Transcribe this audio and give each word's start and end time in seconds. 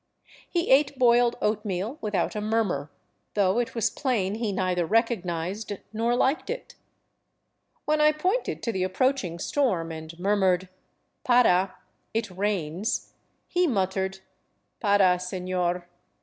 He 0.49 0.71
ate 0.71 0.97
boiled 0.97 1.35
oatmeal 1.43 1.99
without 2.01 2.35
a 2.35 2.41
murmur, 2.41 2.89
though 3.35 3.59
it 3.59 3.75
was 3.75 3.91
plain 3.91 4.33
he 4.33 4.51
neither 4.51 4.83
recognized 4.83 5.73
nor 5.93 6.15
liked 6.15 6.49
it. 6.49 6.73
When 7.85 8.01
I 8.01 8.11
pointed 8.11 8.63
to 8.63 8.71
the 8.71 8.81
approaching 8.81 9.37
storm 9.37 9.91
and 9.91 10.17
mur 10.17 10.37
mured," 10.37 10.69
Para— 11.23 11.75
it 12.15 12.31
rains," 12.31 13.13
he 13.47 13.67
muttered," 13.67 14.21
Para, 14.81 15.19
senor." 15.19 15.87